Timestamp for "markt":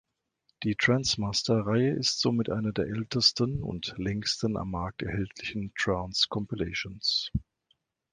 4.71-5.03